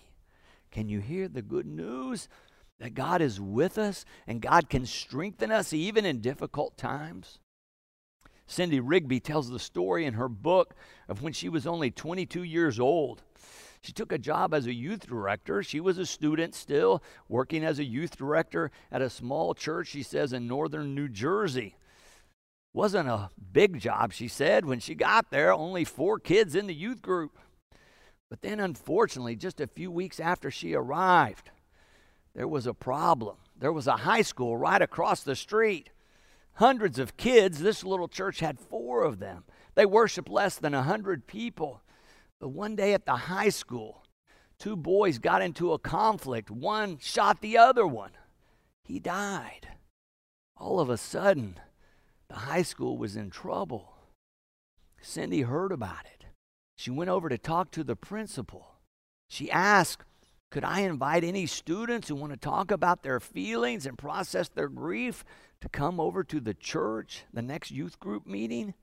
Can 0.70 0.90
you 0.90 1.00
hear 1.00 1.28
the 1.28 1.42
good 1.42 1.66
news? 1.66 2.28
that 2.80 2.94
God 2.94 3.22
is 3.22 3.40
with 3.40 3.78
us 3.78 4.06
and 4.28 4.42
God 4.42 4.70
can 4.70 4.86
strengthen 4.86 5.52
us 5.52 5.74
even 5.74 6.06
in 6.06 6.22
difficult 6.22 6.78
times? 6.78 7.40
Cindy 8.48 8.80
Rigby 8.80 9.20
tells 9.20 9.50
the 9.50 9.60
story 9.60 10.06
in 10.06 10.14
her 10.14 10.30
book 10.30 10.76
of 11.08 11.22
when 11.22 11.34
she 11.34 11.50
was 11.50 11.66
only 11.66 11.90
22 11.90 12.44
years 12.44 12.80
old. 12.80 13.24
She 13.86 13.94
took 13.94 14.12
a 14.12 14.18
job 14.18 14.52
as 14.52 14.66
a 14.66 14.74
youth 14.74 15.06
director. 15.06 15.62
She 15.62 15.80
was 15.80 16.00
a 16.00 16.08
student 16.08 16.56
still, 16.56 17.04
working 17.30 17.64
as 17.64 17.78
a 17.78 17.84
youth 17.84 18.18
director 18.18 18.72
at 18.92 19.04
a 19.04 19.12
small 19.12 19.54
church, 19.54 19.90
she 19.90 20.02
says, 20.02 20.34
in 20.34 20.48
northern 20.48 20.96
New 20.96 21.08
Jersey. 21.08 21.76
Wasn't 22.74 23.08
a 23.08 23.30
big 23.54 23.80
job, 23.80 24.12
she 24.12 24.28
said. 24.28 24.66
When 24.66 24.80
she 24.80 24.96
got 24.96 25.30
there, 25.30 25.54
only 25.54 25.86
four 25.86 26.18
kids 26.18 26.56
in 26.56 26.66
the 26.66 26.74
youth 26.74 27.04
group. 27.04 27.38
But 28.28 28.42
then, 28.42 28.60
unfortunately, 28.60 29.36
just 29.36 29.62
a 29.62 29.68
few 29.68 29.92
weeks 29.92 30.20
after 30.20 30.50
she 30.50 30.74
arrived, 30.74 31.52
there 32.34 32.48
was 32.48 32.66
a 32.66 32.74
problem. 32.74 33.38
There 33.56 33.72
was 33.72 33.86
a 33.86 33.98
high 33.98 34.24
school 34.24 34.58
right 34.58 34.82
across 34.82 35.22
the 35.22 35.36
street. 35.36 35.92
Hundreds 36.54 36.98
of 36.98 37.18
kids. 37.18 37.60
This 37.60 37.84
little 37.84 38.08
church 38.08 38.40
had 38.40 38.60
four 38.60 39.04
of 39.04 39.20
them. 39.20 39.44
They 39.76 39.86
worshiped 39.86 40.28
less 40.28 40.56
than 40.56 40.74
a 40.74 40.82
hundred 40.82 41.28
people. 41.28 41.82
But 42.40 42.50
one 42.50 42.76
day 42.76 42.94
at 42.94 43.06
the 43.06 43.16
high 43.16 43.50
school, 43.50 44.04
two 44.60 44.76
boys 44.76 45.18
got 45.18 45.42
into 45.42 45.74
a 45.74 45.80
conflict. 45.80 46.52
One 46.52 46.98
shot 47.00 47.42
the 47.42 47.58
other 47.58 47.88
one. 47.88 48.12
He 48.84 49.00
died. 49.00 49.68
All 50.58 50.80
of 50.80 50.90
a 50.90 50.98
sudden, 50.98 51.60
the 52.28 52.36
high 52.36 52.62
school 52.62 52.98
was 52.98 53.16
in 53.16 53.30
trouble. 53.30 53.94
Cindy 55.02 55.42
heard 55.42 55.72
about 55.72 56.06
it. 56.06 56.26
She 56.78 56.92
went 56.92 57.10
over 57.10 57.30
to 57.30 57.38
talk 57.38 57.72
to 57.72 57.84
the 57.84 57.96
principal. 57.96 58.76
She 59.30 59.50
asked 59.52 60.04
could 60.56 60.64
I 60.64 60.82
invite 60.82 61.26
any 61.26 61.48
students 61.48 62.08
who 62.08 62.16
want 62.16 62.32
to 62.32 62.38
talk 62.38 62.72
about 62.72 63.04
their 63.04 63.20
feelings 63.20 63.86
and 63.86 63.98
process 63.98 64.48
their 64.48 64.70
grief 64.70 65.26
to 65.60 65.68
come 65.68 66.00
over 66.00 66.24
to 66.24 66.40
the 66.40 66.54
church, 66.54 67.26
the 67.34 67.42
next 67.42 67.72
youth 67.72 68.00
group 68.00 68.26
meeting? 68.26 68.74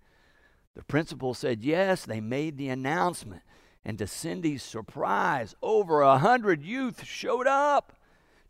The 0.75 0.83
principal 0.85 1.35
said 1.35 1.63
yes. 1.63 2.05
They 2.05 2.21
made 2.21 2.57
the 2.57 2.69
announcement. 2.69 3.43
And 3.85 3.99
to 3.99 4.07
Cindy's 4.07 4.63
surprise, 4.63 5.55
over 5.61 6.03
a 6.03 6.19
hundred 6.19 6.63
youth 6.63 7.05
showed 7.05 7.47
up 7.47 7.93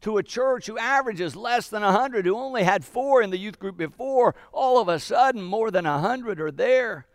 to 0.03 0.19
a 0.19 0.23
church 0.23 0.67
who 0.67 0.77
averages 0.77 1.35
less 1.35 1.69
than 1.69 1.83
a 1.83 1.93
hundred, 1.93 2.27
who 2.27 2.37
only 2.37 2.65
had 2.65 2.85
four 2.85 3.23
in 3.23 3.31
the 3.31 3.39
youth 3.39 3.59
group 3.59 3.77
before. 3.77 4.35
All 4.53 4.79
of 4.81 4.89
a 4.89 4.99
sudden, 4.99 5.43
more 5.43 5.71
than 5.71 5.87
a 5.87 6.01
hundred 6.01 6.41
are 6.41 6.51
there. 6.51 7.07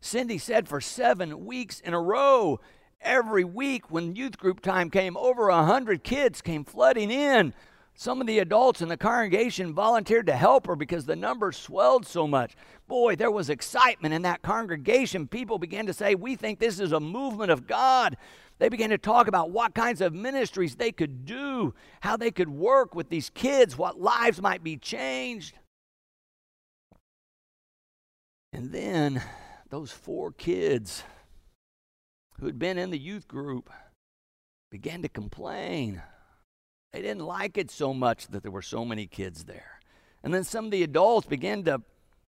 Cindy 0.00 0.38
said 0.38 0.66
for 0.66 0.80
seven 0.80 1.44
weeks 1.46 1.78
in 1.78 1.94
a 1.94 2.00
row, 2.00 2.58
every 3.00 3.44
week 3.44 3.90
when 3.90 4.16
youth 4.16 4.38
group 4.38 4.60
time 4.60 4.90
came, 4.90 5.16
over 5.16 5.48
a 5.48 5.64
hundred 5.64 6.02
kids 6.02 6.42
came 6.42 6.64
flooding 6.64 7.10
in. 7.10 7.54
Some 7.94 8.20
of 8.20 8.26
the 8.26 8.38
adults 8.38 8.80
in 8.80 8.88
the 8.88 8.96
congregation 8.96 9.74
volunteered 9.74 10.26
to 10.26 10.36
help 10.36 10.66
her 10.66 10.74
because 10.74 11.04
the 11.04 11.14
numbers 11.14 11.56
swelled 11.56 12.06
so 12.06 12.26
much. 12.26 12.56
Boy, 12.88 13.16
there 13.16 13.30
was 13.30 13.50
excitement 13.50 14.14
in 14.14 14.22
that 14.22 14.42
congregation. 14.42 15.28
People 15.28 15.58
began 15.58 15.86
to 15.86 15.92
say, 15.92 16.14
We 16.14 16.34
think 16.34 16.58
this 16.58 16.80
is 16.80 16.92
a 16.92 17.00
movement 17.00 17.50
of 17.50 17.66
God. 17.66 18.16
They 18.58 18.68
began 18.68 18.90
to 18.90 18.98
talk 18.98 19.28
about 19.28 19.50
what 19.50 19.74
kinds 19.74 20.00
of 20.00 20.14
ministries 20.14 20.76
they 20.76 20.92
could 20.92 21.24
do, 21.24 21.74
how 22.00 22.16
they 22.16 22.30
could 22.30 22.48
work 22.48 22.94
with 22.94 23.08
these 23.08 23.30
kids, 23.30 23.76
what 23.76 24.00
lives 24.00 24.40
might 24.40 24.62
be 24.62 24.76
changed. 24.76 25.58
And 28.52 28.72
then 28.72 29.22
those 29.70 29.90
four 29.90 30.30
kids 30.32 31.02
who 32.38 32.46
had 32.46 32.58
been 32.58 32.78
in 32.78 32.90
the 32.90 32.98
youth 32.98 33.26
group 33.26 33.70
began 34.70 35.02
to 35.02 35.08
complain. 35.08 36.02
They 36.92 37.02
didn't 37.02 37.24
like 37.24 37.56
it 37.56 37.70
so 37.70 37.94
much 37.94 38.28
that 38.28 38.42
there 38.42 38.52
were 38.52 38.62
so 38.62 38.84
many 38.84 39.06
kids 39.06 39.44
there. 39.44 39.80
And 40.22 40.32
then 40.32 40.44
some 40.44 40.66
of 40.66 40.70
the 40.70 40.82
adults 40.82 41.26
began 41.26 41.64
to 41.64 41.82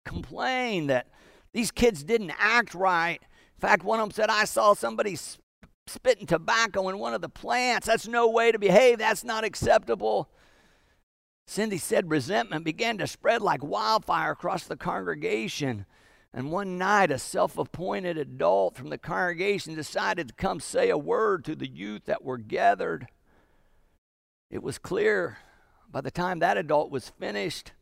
complain 0.04 0.86
that 0.86 1.08
These 1.52 1.70
kids 1.70 2.04
didn't 2.04 2.32
act 2.38 2.74
right. 2.74 3.20
In 3.22 3.60
fact, 3.60 3.82
one 3.82 3.98
of 3.98 4.04
them 4.04 4.14
said, 4.14 4.28
I 4.28 4.44
saw 4.44 4.74
somebody 4.74 5.16
spitting 5.86 6.26
tobacco 6.26 6.88
in 6.90 6.98
one 6.98 7.14
of 7.14 7.22
the 7.22 7.30
plants. 7.30 7.86
That's 7.86 8.06
no 8.06 8.28
way 8.28 8.52
to 8.52 8.58
behave. 8.58 8.98
That's 8.98 9.24
not 9.24 9.42
acceptable. 9.42 10.28
Cindy 11.46 11.78
said 11.78 12.10
resentment 12.10 12.64
began 12.64 12.98
to 12.98 13.06
spread 13.06 13.40
like 13.40 13.64
wildfire 13.64 14.32
across 14.32 14.64
the 14.64 14.76
congregation. 14.76 15.86
And 16.34 16.52
one 16.52 16.76
night, 16.76 17.10
a 17.10 17.18
self 17.18 17.56
appointed 17.56 18.18
adult 18.18 18.76
from 18.76 18.90
the 18.90 18.98
congregation 18.98 19.74
decided 19.74 20.28
to 20.28 20.34
come 20.34 20.60
say 20.60 20.90
a 20.90 20.98
word 20.98 21.44
to 21.46 21.56
the 21.56 21.68
youth 21.68 22.04
that 22.04 22.22
were 22.22 22.36
gathered. 22.36 23.06
It 24.50 24.62
was 24.62 24.78
clear 24.78 25.38
by 25.90 26.00
the 26.00 26.10
time 26.10 26.38
that 26.38 26.56
adult 26.56 26.90
was 26.90 27.08
finished 27.08 27.72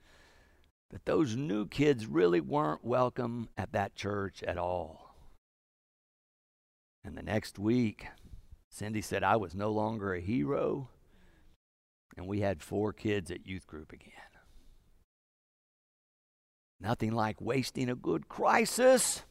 that 0.90 1.04
those 1.04 1.36
new 1.36 1.66
kids 1.66 2.06
really 2.06 2.40
weren't 2.40 2.84
welcome 2.84 3.48
at 3.56 3.72
that 3.72 3.96
church 3.96 4.42
at 4.44 4.58
all. 4.58 5.14
And 7.04 7.16
the 7.16 7.22
next 7.22 7.58
week, 7.58 8.06
Cindy 8.70 9.02
said 9.02 9.22
I 9.22 9.36
was 9.36 9.54
no 9.54 9.70
longer 9.70 10.14
a 10.14 10.20
hero, 10.20 10.88
and 12.16 12.26
we 12.26 12.40
had 12.40 12.62
four 12.62 12.92
kids 12.92 13.30
at 13.30 13.46
youth 13.46 13.66
group 13.66 13.92
again. 13.92 14.12
Nothing 16.80 17.12
like 17.12 17.40
wasting 17.40 17.88
a 17.88 17.94
good 17.94 18.28
crisis. 18.28 19.22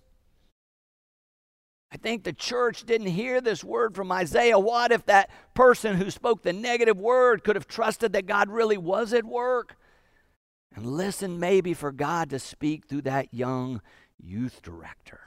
I 1.94 1.98
think 1.98 2.24
the 2.24 2.34
church 2.34 2.86
didn't 2.88 3.08
hear 3.08 3.40
this 3.40 3.64
word 3.64 3.94
from 3.94 4.12
Isaiah. 4.12 4.58
What 4.58 4.92
if 4.92 5.06
that 5.06 5.30
person 5.54 5.96
who 5.96 6.10
spoke 6.10 6.42
the 6.42 6.52
negative 6.52 7.00
word 7.00 7.44
could 7.44 7.56
have 7.56 7.68
trusted 7.68 8.14
that 8.14 8.26
God 8.26 8.50
really 8.50 8.78
was 8.78 9.14
at 9.14 9.24
work? 9.24 9.76
And 10.76 10.88
listen, 10.88 11.40
maybe 11.40 11.76
for 11.76 11.92
God 11.92 12.32
to 12.32 12.40
speak 12.40 12.88
through 12.88 13.04
that 13.04 13.32
young 13.32 13.80
youth 14.18 14.64
director. 14.64 15.20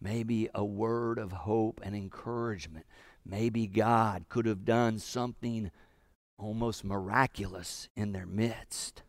Maybe 0.00 0.48
a 0.52 0.64
word 0.64 1.20
of 1.20 1.30
hope 1.30 1.80
and 1.80 1.94
encouragement. 1.94 2.86
Maybe 3.24 3.68
God 3.68 4.24
could 4.28 4.46
have 4.46 4.64
done 4.64 4.98
something 4.98 5.70
almost 6.36 6.84
miraculous 6.84 7.88
in 7.94 8.10
their 8.10 8.26
midst. 8.26 9.04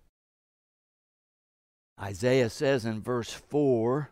Isaiah 2.00 2.52
says 2.52 2.86
in 2.86 3.02
verse 3.02 3.32
4 3.32 4.12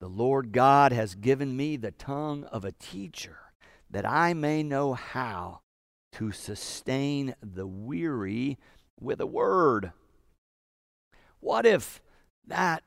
The 0.00 0.08
Lord 0.08 0.52
God 0.52 0.92
has 0.92 1.16
given 1.16 1.56
me 1.56 1.76
the 1.76 1.90
tongue 1.90 2.44
of 2.44 2.64
a 2.64 2.72
teacher, 2.72 3.38
that 3.90 4.06
I 4.06 4.32
may 4.32 4.62
know 4.62 4.94
how 4.94 5.60
to 6.12 6.30
sustain 6.30 7.34
the 7.42 7.66
weary 7.66 8.58
with 9.00 9.20
a 9.20 9.26
word. 9.26 9.92
What 11.40 11.66
if 11.66 12.00
that 12.46 12.84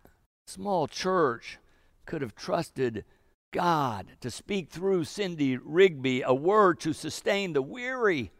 small 0.47 0.87
church 0.87 1.59
could 2.05 2.21
have 2.21 2.35
trusted 2.35 3.03
God 3.51 4.13
to 4.21 4.31
speak 4.31 4.69
through 4.69 5.03
Cindy 5.03 5.57
Rigby 5.57 6.21
a 6.21 6.33
word 6.33 6.79
to 6.81 6.93
sustain 6.93 7.51
the 7.53 7.61
weary? 7.61 8.31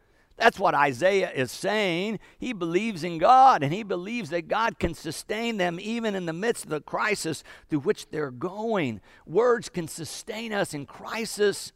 That's 0.42 0.60
what 0.60 0.74
Isaiah 0.74 1.30
is 1.30 1.52
saying. 1.52 2.18
He 2.40 2.52
believes 2.52 3.04
in 3.04 3.20
God 3.20 3.62
and 3.62 3.72
he 3.72 3.84
believes 3.84 4.32
that 4.32 4.48
God 4.48 4.80
can 4.80 4.96
sustain 4.96 5.58
them 5.58 5.80
even 5.80 6.16
in 6.16 6.26
the 6.26 6.34
midst 6.34 6.64
of 6.64 6.72
the 6.72 6.82
crisis 6.82 7.44
through 7.70 7.82
which 7.82 8.10
they're 8.10 8.32
going. 8.32 9.02
Words 9.28 9.70
can 9.70 9.88
sustain 9.88 10.52
us 10.52 10.74
in 10.74 10.88
crisis. 10.88 11.74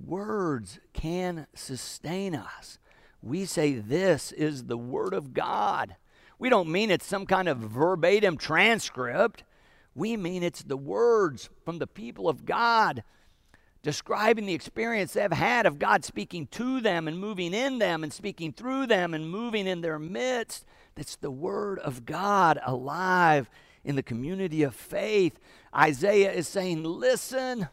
Words 0.00 0.78
can 0.92 1.48
sustain 1.56 2.36
us. 2.36 2.78
We 3.20 3.46
say 3.46 3.72
this 3.72 4.30
is 4.30 4.66
the 4.66 4.78
Word 4.78 5.12
of 5.12 5.34
God. 5.34 5.96
We 6.38 6.50
don't 6.50 6.70
mean 6.70 6.88
it's 6.88 7.04
some 7.04 7.26
kind 7.26 7.48
of 7.48 7.58
verbatim 7.58 8.36
transcript. 8.36 9.42
We 9.92 10.16
mean 10.16 10.44
it's 10.44 10.62
the 10.62 10.76
words 10.76 11.50
from 11.64 11.80
the 11.80 11.88
people 11.88 12.28
of 12.28 12.44
God 12.44 13.02
describing 13.82 14.46
the 14.46 14.54
experience 14.54 15.12
they've 15.12 15.32
had 15.32 15.66
of 15.66 15.78
God 15.78 16.04
speaking 16.04 16.46
to 16.48 16.80
them 16.80 17.08
and 17.08 17.18
moving 17.18 17.52
in 17.52 17.78
them 17.78 18.02
and 18.02 18.12
speaking 18.12 18.52
through 18.52 18.86
them 18.86 19.12
and 19.12 19.28
moving 19.28 19.66
in 19.66 19.80
their 19.80 19.98
midst. 19.98 20.64
That's 20.94 21.16
the 21.16 21.30
Word 21.30 21.78
of 21.80 22.04
God 22.04 22.60
alive 22.64 23.50
in 23.84 23.96
the 23.96 24.02
community 24.02 24.62
of 24.62 24.74
faith. 24.74 25.38
Isaiah 25.74 26.32
is 26.32 26.46
saying, 26.46 26.84
Listen, 26.84 27.68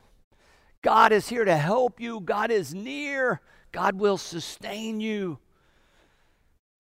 God 0.82 1.12
is 1.12 1.30
here 1.30 1.46
to 1.46 1.58
help 1.58 2.00
you, 2.00 2.20
God 2.22 2.50
is 2.50 2.74
near, 2.74 3.42
God 3.72 3.96
will 3.96 4.18
sustain 4.18 5.00
you. 5.00 5.38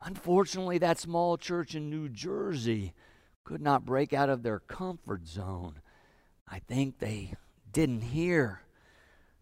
Unfortunately, 0.01 0.77
that 0.77 0.97
small 0.97 1.37
church 1.37 1.75
in 1.75 1.89
New 1.89 2.07
Jersey 2.07 2.93
could 3.43 3.61
not 3.61 3.85
break 3.85 4.13
out 4.13 4.29
of 4.29 4.43
their 4.43 4.59
comfort 4.59 5.27
zone. 5.27 5.81
I 6.47 6.59
think 6.59 6.97
they 6.97 7.33
didn't 7.71 8.01
hear 8.01 8.61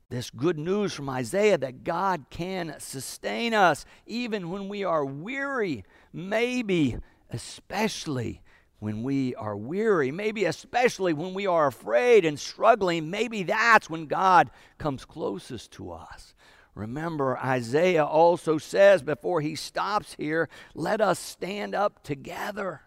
this 0.10 0.30
good 0.30 0.58
news 0.58 0.94
from 0.94 1.10
Isaiah 1.10 1.58
that 1.58 1.84
God 1.84 2.26
can 2.30 2.76
sustain 2.80 3.54
us 3.54 3.86
even 4.06 4.50
when 4.50 4.70
we 4.70 4.84
are 4.84 5.06
weary, 5.06 5.84
maybe 6.14 6.98
especially 7.30 8.42
when 8.80 9.04
we 9.04 9.36
are 9.36 9.58
weary, 9.58 10.12
maybe 10.12 10.46
especially 10.46 11.12
when 11.14 11.34
we 11.34 11.48
are 11.48 11.68
afraid 11.68 12.26
and 12.26 12.40
struggling, 12.40 13.10
maybe 13.10 13.44
that's 13.44 13.90
when 13.90 14.06
God 14.06 14.50
comes 14.78 15.04
closest 15.04 15.72
to 15.72 15.92
us. 15.92 16.36
Remember, 16.76 17.38
Isaiah 17.40 18.06
also 18.06 18.60
says 18.60 19.02
before 19.02 19.42
he 19.42 19.56
stops 19.56 20.16
here, 20.18 20.48
let 20.76 21.02
us 21.02 21.18
stand 21.18 21.74
up 21.74 22.04
together. 22.04 22.82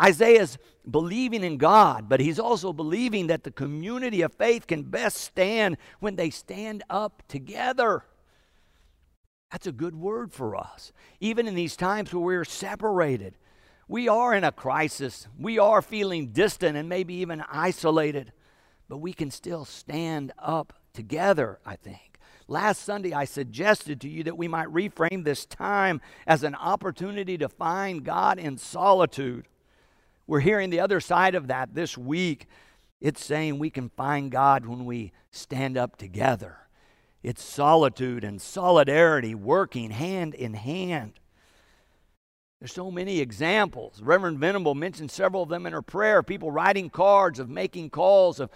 Isaiah's 0.00 0.58
believing 0.88 1.44
in 1.44 1.58
God, 1.58 2.08
but 2.08 2.20
he's 2.20 2.38
also 2.38 2.72
believing 2.72 3.26
that 3.26 3.44
the 3.44 3.50
community 3.50 4.22
of 4.22 4.32
faith 4.32 4.66
can 4.66 4.84
best 4.84 5.18
stand 5.18 5.76
when 6.00 6.16
they 6.16 6.30
stand 6.30 6.82
up 6.88 7.22
together. 7.28 8.04
That's 9.50 9.66
a 9.66 9.72
good 9.72 9.96
word 9.96 10.32
for 10.32 10.56
us. 10.56 10.92
Even 11.20 11.48
in 11.48 11.54
these 11.54 11.76
times 11.76 12.12
where 12.12 12.22
we're 12.22 12.44
separated, 12.44 13.34
we 13.88 14.08
are 14.08 14.34
in 14.34 14.44
a 14.44 14.52
crisis. 14.52 15.26
We 15.38 15.58
are 15.58 15.80
feeling 15.80 16.28
distant 16.28 16.76
and 16.76 16.88
maybe 16.88 17.14
even 17.14 17.42
isolated, 17.50 18.32
but 18.88 18.98
we 18.98 19.14
can 19.14 19.30
still 19.30 19.64
stand 19.64 20.32
up 20.38 20.74
together, 20.92 21.58
I 21.64 21.76
think. 21.76 22.18
Last 22.46 22.82
Sunday, 22.82 23.12
I 23.12 23.24
suggested 23.24 24.00
to 24.02 24.08
you 24.08 24.24
that 24.24 24.38
we 24.38 24.48
might 24.48 24.68
reframe 24.68 25.24
this 25.24 25.44
time 25.44 26.00
as 26.26 26.42
an 26.42 26.54
opportunity 26.54 27.36
to 27.38 27.48
find 27.48 28.04
God 28.04 28.38
in 28.38 28.56
solitude. 28.58 29.48
We're 30.28 30.40
hearing 30.40 30.68
the 30.68 30.80
other 30.80 31.00
side 31.00 31.34
of 31.34 31.48
that 31.48 31.74
this 31.74 31.96
week. 31.96 32.46
It's 33.00 33.24
saying 33.24 33.58
we 33.58 33.70
can 33.70 33.88
find 33.88 34.30
God 34.30 34.66
when 34.66 34.84
we 34.84 35.10
stand 35.30 35.78
up 35.78 35.96
together. 35.96 36.58
It's 37.22 37.42
solitude 37.42 38.24
and 38.24 38.40
solidarity 38.40 39.34
working 39.34 39.90
hand 39.90 40.34
in 40.34 40.52
hand. 40.52 41.14
There's 42.60 42.74
so 42.74 42.90
many 42.90 43.20
examples. 43.20 44.02
Reverend 44.02 44.38
Venable 44.38 44.74
mentioned 44.74 45.10
several 45.10 45.44
of 45.44 45.48
them 45.48 45.64
in 45.64 45.72
her 45.72 45.80
prayer. 45.80 46.22
People 46.22 46.50
writing 46.50 46.90
cards, 46.90 47.38
of 47.38 47.48
making 47.48 47.88
calls, 47.88 48.38
of 48.38 48.50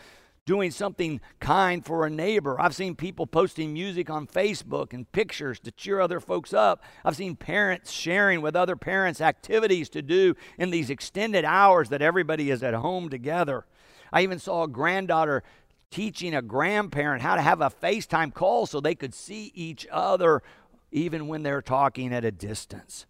doing 0.45 0.71
something 0.73 1.21
kind 1.39 1.85
for 1.85 2.05
a 2.05 2.11
neighbor. 2.11 2.61
I've 2.61 2.75
seen 2.75 2.97
people 2.97 3.27
posting 3.27 3.73
music 3.73 4.11
on 4.11 4.27
Facebook 4.27 4.93
and 4.93 5.11
pictures 5.13 5.61
to 5.61 5.71
cheer 5.71 6.01
other 6.01 6.19
folks 6.19 6.53
up. 6.53 6.83
I've 7.05 7.17
seen 7.17 7.37
parents 7.37 7.93
sharing 7.93 8.43
with 8.43 8.57
other 8.57 8.75
parents 8.75 9.21
activities 9.21 9.89
to 9.91 10.03
do 10.03 10.35
in 10.59 10.71
these 10.71 10.91
extended 10.91 11.45
hours 11.45 11.91
that 11.91 12.03
everybody 12.03 12.51
is 12.51 12.63
at 12.63 12.75
home 12.75 13.09
together. 13.09 13.67
I 14.13 14.23
even 14.23 14.41
saw 14.41 14.65
a 14.65 14.69
granddaughter 14.69 15.45
teaching 15.91 16.35
a 16.35 16.43
grandparent 16.43 17.23
how 17.23 17.37
to 17.37 17.43
have 17.43 17.61
a 17.61 17.71
FaceTime 17.71 18.35
call 18.35 18.67
so 18.67 18.81
they 18.81 18.95
could 18.95 19.15
see 19.15 19.53
each 19.55 19.87
other 19.93 20.43
even 20.91 21.29
when 21.29 21.43
they're 21.43 21.63
talking 21.63 22.13
at 22.13 22.25
a 22.25 22.33
distance. 22.33 23.07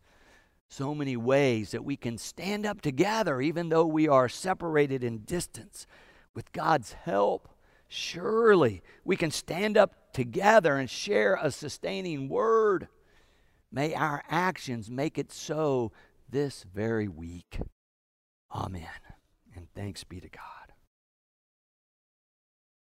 So 0.68 0.94
many 0.94 1.16
ways 1.16 1.70
that 1.70 1.84
we 1.84 1.96
can 1.96 2.18
stand 2.18 2.66
up 2.66 2.82
together 2.82 3.40
even 3.40 3.70
though 3.70 3.86
we 3.86 4.06
are 4.06 4.28
separated 4.28 5.02
in 5.02 5.18
distance 5.18 5.86
with 6.34 6.52
God's 6.52 6.92
help, 6.92 7.48
surely 7.88 8.82
we 9.04 9.16
can 9.16 9.30
stand 9.30 9.76
up 9.76 10.12
together 10.12 10.76
and 10.76 10.88
share 10.88 11.38
a 11.40 11.50
sustaining 11.50 12.28
word. 12.28 12.88
May 13.70 13.94
our 13.94 14.22
actions 14.28 14.90
make 14.90 15.18
it 15.18 15.32
so 15.32 15.92
this 16.28 16.64
very 16.74 17.08
week. 17.08 17.60
Amen. 18.54 18.86
And 19.54 19.66
thanks 19.74 20.04
be 20.04 20.20
to 20.20 20.28
God. 20.28 20.61